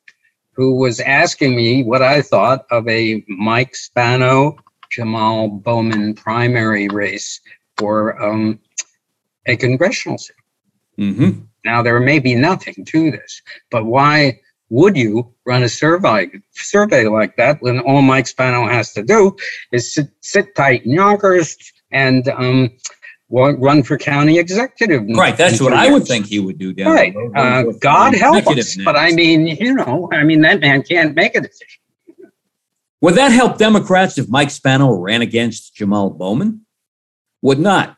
[0.54, 4.56] who was asking me what I thought of a Mike Spano
[4.90, 7.42] Jamal Bowman primary race
[7.78, 8.60] for um,
[9.46, 10.36] a congressional seat.
[10.98, 11.32] hmm
[11.64, 17.08] Now, there may be nothing to this, but why would you run a survey survey
[17.08, 19.36] like that when all Mike Spano has to do
[19.72, 21.56] is sit, sit tight in Yonkers
[21.92, 22.72] and um,
[23.30, 25.04] run for county executive?
[25.08, 27.16] Right, that's what two I would think he would do down Right.
[27.36, 28.76] Uh, God help us.
[28.84, 31.82] But I mean, you know, I mean, that man can't make a decision.
[33.02, 36.66] Would that help Democrats if Mike Spano ran against Jamal Bowman?
[37.44, 37.98] Would not.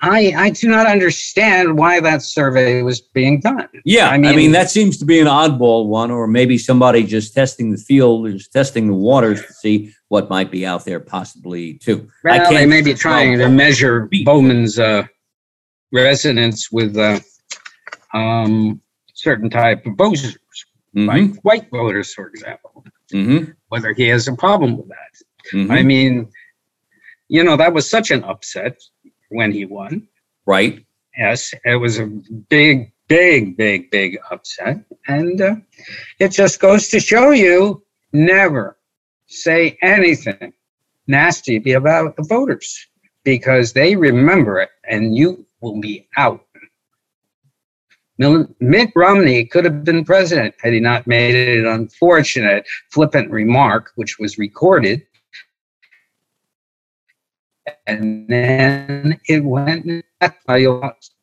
[0.00, 3.68] I, I do not understand why that survey was being done.
[3.84, 7.04] Yeah, I I mean, mean- that seems to be an oddball one, or maybe somebody
[7.04, 11.00] just testing the field, just testing the waters to see what might be out there,
[11.00, 12.08] possibly too.
[12.24, 15.04] I Well, they can't- may be trying to measure Bowman's uh,
[15.92, 17.20] resonance with uh,
[18.12, 18.80] um,
[19.14, 20.36] certain type of voters,
[20.94, 25.56] Mhm, like white voters, for example, mhm, whether he has a problem with that.
[25.56, 25.70] mhm.
[25.70, 26.28] I mean,
[27.28, 28.76] you know, that was such an upset
[29.34, 30.06] when he won.
[30.46, 30.84] right.
[31.16, 32.06] Yes, it was a
[32.48, 34.78] big, big, big, big upset.
[35.06, 35.56] And uh,
[36.18, 38.76] it just goes to show you never
[39.26, 40.52] say anything
[41.06, 42.88] nasty about the voters
[43.22, 46.44] because they remember it and you will be out.
[48.18, 54.18] Mitt Romney could have been president had he not made an unfortunate, flippant remark, which
[54.18, 55.04] was recorded.
[57.86, 61.14] And then it went, that's how you lost.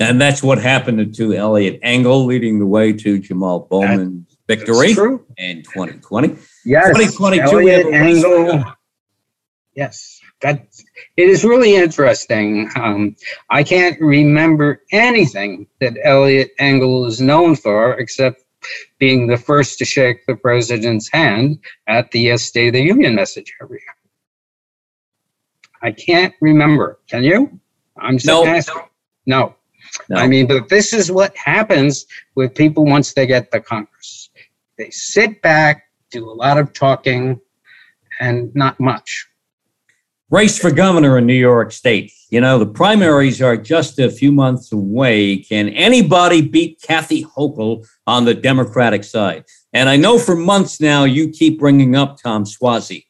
[0.00, 5.24] And that's what happened to Eliot Engel, leading the way to Jamal Bowman's victory true.
[5.36, 6.36] in 2020.
[6.64, 6.88] Yes.
[6.88, 8.64] 2022, we have Eliot Engel.
[9.76, 10.66] Yes, that
[11.16, 12.70] it is really interesting.
[12.76, 13.16] Um,
[13.50, 18.44] I can't remember anything that Eliot Engel is known for except
[18.98, 23.52] being the first to shake the president's hand at the State of the Union message
[23.60, 23.93] every year.
[25.84, 26.98] I can't remember.
[27.08, 27.60] Can you?
[28.00, 28.44] I'm just No.
[28.46, 28.82] asking.
[29.26, 29.54] No.
[30.08, 30.16] No.
[30.16, 34.30] I mean, but this is what happens with people once they get to Congress.
[34.76, 37.40] they sit back, do a lot of talking,
[38.18, 39.26] and not much.
[40.30, 42.10] Race for governor in New York State.
[42.30, 45.36] You know, the primaries are just a few months away.
[45.36, 49.44] Can anybody beat Kathy Hochul on the Democratic side?
[49.72, 53.04] And I know for months now you keep bringing up Tom Suozzi.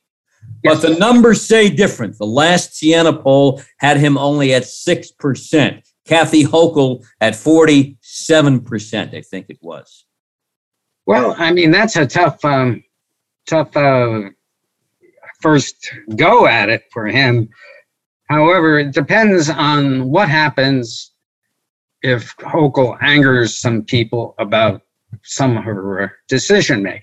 [0.64, 2.16] But the numbers say different.
[2.16, 5.82] The last Siena poll had him only at 6%.
[6.06, 10.06] Kathy Hochul at 47%, I think it was.
[11.06, 12.82] Well, I mean, that's a tough, um,
[13.46, 14.30] tough uh,
[15.40, 17.50] first go at it for him.
[18.30, 21.12] However, it depends on what happens
[22.02, 24.80] if Hochul angers some people about
[25.22, 27.02] some of her decision making.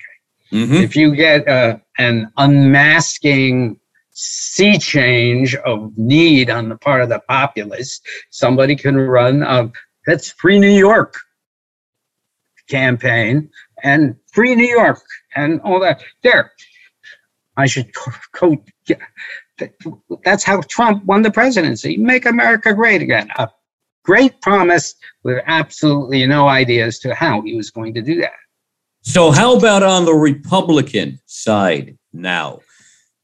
[0.51, 0.73] Mm-hmm.
[0.73, 3.79] If you get uh, an unmasking
[4.11, 9.71] sea change of need on the part of the populace, somebody can run a
[10.07, 11.15] "Let's Free New York"
[12.67, 13.49] campaign
[13.83, 15.01] and free New York
[15.35, 16.03] and all that.
[16.23, 16.51] There,
[17.57, 17.89] I should
[18.33, 18.67] quote.
[20.23, 21.97] That's how Trump won the presidency.
[21.97, 23.29] Make America great again.
[23.37, 23.47] A
[24.03, 28.40] great promise with absolutely no idea as to how he was going to do that.
[29.03, 32.59] So, how about on the Republican side now?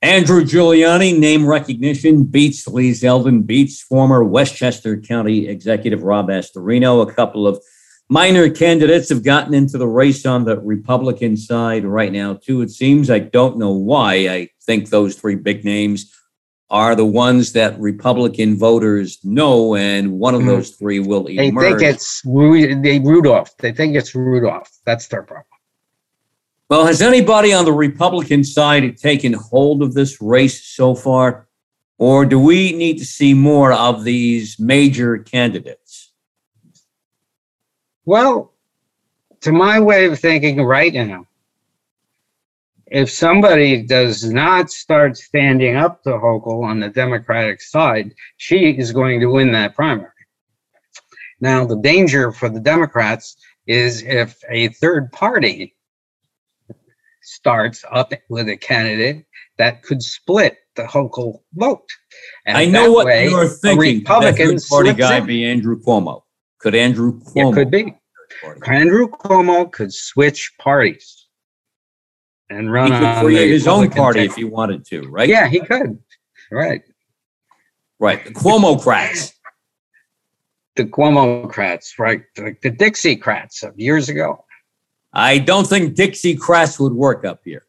[0.01, 7.07] Andrew Giuliani, name recognition, beats Lee Zeldin, beats former Westchester County Executive Rob Astorino.
[7.07, 7.59] A couple of
[8.09, 12.61] minor candidates have gotten into the race on the Republican side right now, too.
[12.61, 14.13] It seems I don't know why.
[14.29, 16.11] I think those three big names
[16.69, 20.49] are the ones that Republican voters know, and one of mm-hmm.
[20.49, 21.63] those three will emerge.
[21.63, 23.55] They think it's they Rudolph.
[23.57, 24.69] They think it's Rudolph.
[24.85, 25.45] That's their problem.
[26.69, 31.47] Well, has anybody on the Republican side taken hold of this race so far?
[31.97, 36.11] Or do we need to see more of these major candidates?
[38.03, 38.53] Well,
[39.41, 41.25] to my way of thinking right now,
[42.85, 48.91] if somebody does not start standing up to Hochul on the Democratic side, she is
[48.91, 50.11] going to win that primary.
[51.39, 53.37] Now, the danger for the Democrats
[53.67, 55.75] is if a third party
[57.27, 59.25] starts up with a candidate
[59.57, 61.89] that could split the Hochul vote.
[62.45, 63.99] And I know what way, you're thinking.
[63.99, 65.25] Republican party guy in.
[65.25, 66.21] be Andrew Cuomo.
[66.59, 67.51] Could Andrew Cuomo?
[67.51, 67.95] It could be.
[68.65, 71.27] Andrew Cuomo could switch parties
[72.49, 75.27] and run he could create his own party if he wanted to, right?
[75.27, 75.99] Yeah, he could.
[76.51, 76.81] Right.
[77.99, 78.23] Right.
[78.23, 79.33] The Cuomocrats.
[80.77, 82.21] the Cuomocrats, right?
[82.37, 84.45] Like the Dixiecrats of years ago.
[85.13, 87.63] I don't think Dixie Dixiecrats would work up here.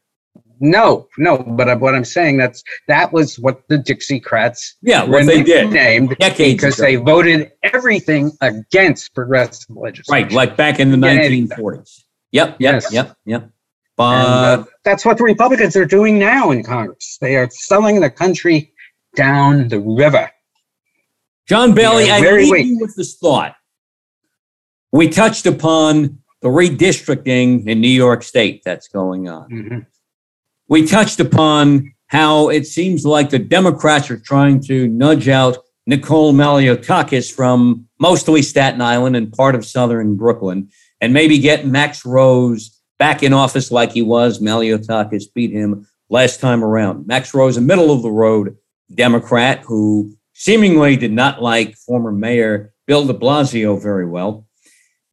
[0.60, 5.42] No, no, but what I'm saying that's that was what the Dixiecrats yeah what they
[5.42, 6.82] did named because ago.
[6.84, 10.24] they voted everything against progressive legislation.
[10.28, 12.02] Right, like back in the 1940s.
[12.32, 12.92] Yep, yep, yes.
[12.92, 13.50] yep, yep.
[13.96, 17.18] But and, uh, that's what the Republicans are doing now in Congress.
[17.20, 18.72] They are selling the country
[19.16, 20.30] down the river.
[21.46, 22.66] John Bailey, I leave weak.
[22.66, 23.56] you with this thought.
[24.92, 29.50] We touched upon the redistricting in New York State that's going on.
[29.50, 29.78] Mm-hmm.
[30.68, 36.32] We touched upon how it seems like the Democrats are trying to nudge out Nicole
[36.32, 40.70] Malliotakis from mostly Staten Island and part of southern Brooklyn
[41.00, 44.40] and maybe get Max Rose back in office like he was.
[44.40, 47.06] Malliotakis beat him last time around.
[47.06, 48.56] Max Rose, a middle of the road
[48.94, 54.46] Democrat who seemingly did not like former Mayor Bill de Blasio very well.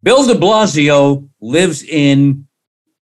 [0.05, 2.47] Bill de Blasio lives in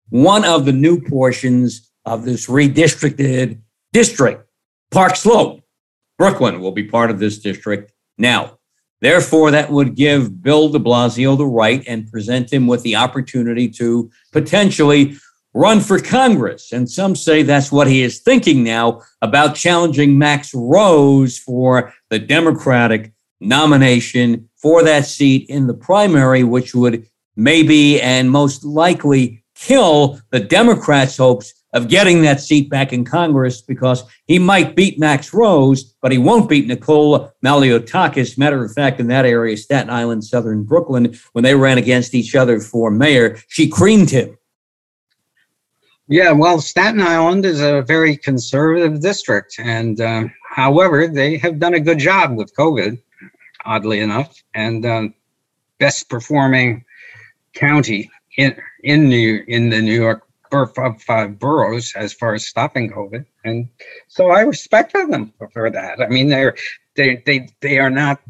[0.10, 3.60] one of the new portions of this redistricted
[3.91, 4.47] district,
[4.91, 5.64] Park Slope.
[6.20, 8.60] Brooklyn will be part of this district now.
[8.99, 13.68] Therefore, that would give Bill de Blasio the right and present him with the opportunity
[13.70, 15.18] to potentially
[15.56, 16.72] run for Congress.
[16.72, 22.20] And some say that's what he is thinking now about challenging Max Rose for the
[22.20, 23.12] Democratic
[23.42, 30.39] nomination for that seat in the primary, which would maybe and most likely kill the
[30.39, 35.96] Democrats' hopes of getting that seat back in Congress because he might beat Max Rose,
[36.02, 38.38] but he won't beat Nicole Malliotakis.
[38.38, 42.36] Matter of fact, in that area, Staten Island, Southern Brooklyn, when they ran against each
[42.36, 44.38] other for mayor, she creamed him.
[46.08, 49.56] Yeah, well, Staten Island is a very conservative district.
[49.58, 53.00] And um, however, they have done a good job with COVID
[53.66, 55.14] oddly enough, and um,
[55.80, 56.86] best performing
[57.53, 60.28] county in in New in the New York
[60.99, 63.70] five boroughs as far as stopping COVID, and
[64.07, 66.01] so I respect them for that.
[66.01, 66.55] I mean, they're
[66.95, 68.22] they they they are not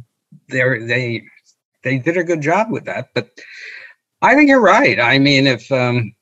[0.49, 1.23] they're they
[1.84, 3.29] they did a good job with that, but
[4.21, 4.99] I think you're right.
[4.99, 6.13] I mean, if um,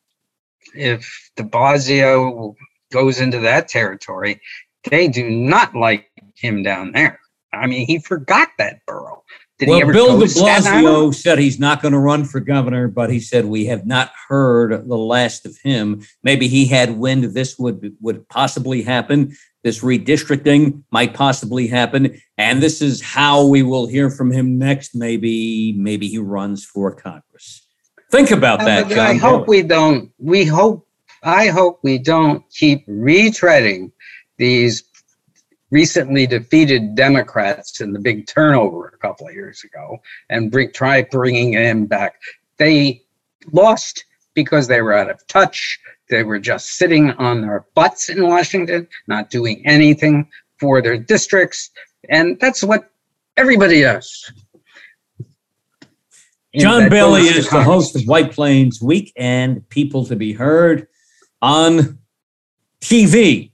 [0.74, 2.56] if de Blasio
[2.92, 4.42] goes into that territory,
[4.90, 7.20] they do not like him down there.
[7.52, 9.24] I mean, he forgot that borough.
[9.60, 13.20] Did well, Bill de Blasio said he's not going to run for governor, but he
[13.20, 16.02] said we have not heard the last of him.
[16.24, 19.36] Maybe he had wind this would would possibly happen.
[19.64, 24.96] This redistricting might possibly happen, and this is how we will hear from him next.
[24.96, 27.68] Maybe maybe he runs for Congress.
[28.12, 29.00] Think about uh, that, John.
[29.00, 30.10] I hope we don't.
[30.20, 30.88] We hope.
[31.22, 33.92] I hope we don't keep retreading
[34.38, 34.84] these
[35.72, 39.98] recently defeated Democrats in the big turnover a couple of years ago
[40.30, 42.20] and bring, try bringing them back.
[42.58, 43.04] They
[43.52, 45.80] lost because they were out of touch.
[46.10, 50.28] They were just sitting on their butts in Washington, not doing anything
[50.60, 51.70] for their districts.
[52.10, 52.90] And that's what
[53.38, 54.32] everybody does.
[56.56, 60.88] John Bailey is the host of White Plains Weekend, People to Be Heard
[61.44, 62.00] on
[62.82, 63.52] TV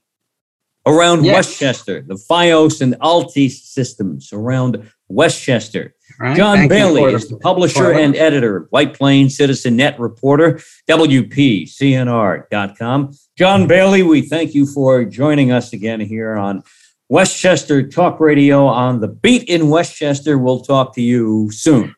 [0.85, 1.35] around yes.
[1.35, 5.95] Westchester, the FiOS and Altice systems around Westchester.
[6.19, 6.37] Right.
[6.37, 13.11] John Thank Bailey is the publisher and editor of White Plains Citizen Net reporter, WPCNR.com.
[13.37, 16.63] John Bailey, we thank you for joining us again here on
[17.09, 20.37] Westchester Talk Radio on the Beat in Westchester.
[20.37, 21.95] We'll talk to you soon.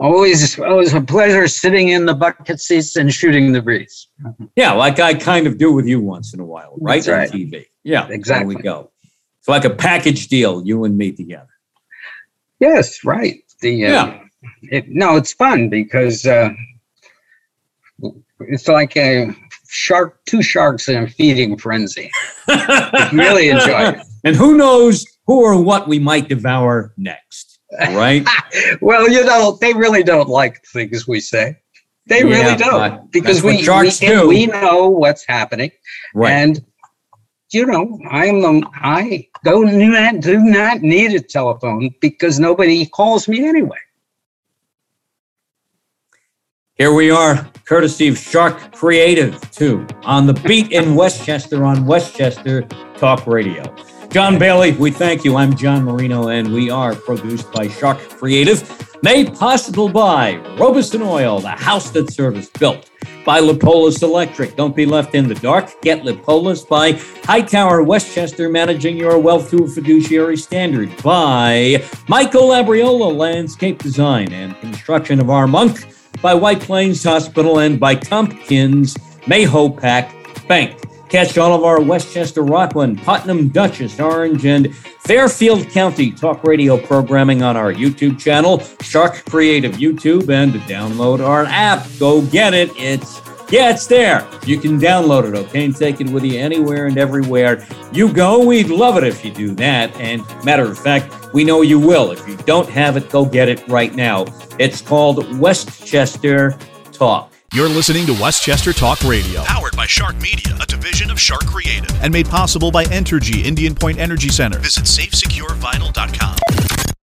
[0.00, 4.06] Always, always a pleasure sitting in the bucket seats and shooting the breeze.
[4.54, 7.02] Yeah, like I kind of do with you once in a while, right?
[7.02, 7.32] That's right.
[7.32, 7.66] On TV.
[7.88, 8.54] Yeah, exactly.
[8.54, 8.90] There we go.
[9.38, 11.48] It's like a package deal, you and me together.
[12.60, 13.42] Yes, right.
[13.62, 14.20] The uh, yeah.
[14.62, 16.50] It, no, it's fun because uh,
[18.40, 19.34] it's like a
[19.68, 22.10] shark, two sharks in a feeding frenzy.
[23.12, 24.02] really enjoy it.
[24.24, 28.26] And who knows who or what we might devour next, right?
[28.80, 31.56] well, you know, they really don't like things we say.
[32.08, 35.70] They yeah, really don't because we we, we know what's happening,
[36.14, 36.32] right.
[36.32, 36.64] and
[37.50, 42.38] you know, I am the I don't do not, do not need a telephone because
[42.38, 43.78] nobody calls me anyway.
[46.74, 52.62] Here we are, courtesy of Shark Creative, too, on the beat in Westchester on Westchester
[52.98, 53.64] Talk Radio.
[54.10, 55.36] John Bailey, we thank you.
[55.36, 58.62] I'm John Marino, and we are produced by Shark Creative,
[59.02, 62.90] made possible by Robison Oil, the house that service built
[63.24, 64.56] by Lippolis Electric.
[64.56, 65.80] Don't be left in the dark.
[65.82, 66.92] Get Lippolis by
[67.24, 70.90] Hightower Westchester, managing your wealth to a fiduciary standard.
[71.02, 75.94] By Michael Labriola, landscape design and construction of Armonk.
[76.20, 78.94] By White Plains Hospital and by Tompkins
[79.26, 80.87] Mahopac Bank.
[81.08, 87.42] Catch all of our Westchester, Rockland, Putnam, Dutchess, Orange, and Fairfield County talk radio programming
[87.42, 91.86] on our YouTube channel, Shark Creative YouTube, and download our app.
[91.98, 92.70] Go get it.
[92.76, 94.28] It's yeah, it's there.
[94.44, 98.44] You can download it, okay, and take it with you anywhere and everywhere you go.
[98.44, 99.94] We'd love it if you do that.
[99.96, 102.10] And matter of fact, we know you will.
[102.10, 104.26] If you don't have it, go get it right now.
[104.58, 106.58] It's called Westchester
[106.92, 107.27] Talk.
[107.54, 111.90] You're listening to Westchester Talk Radio, powered by Shark Media, a division of Shark Creative,
[112.02, 114.58] and made possible by Entergy Indian Point Energy Center.
[114.58, 116.77] Visit safesecurevital.com.